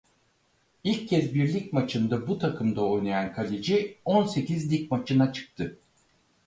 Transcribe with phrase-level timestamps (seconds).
[0.83, 5.77] İlk kez bir lig maçında bu takımda oynayan kaleci on sekiz lig maçına çıktı.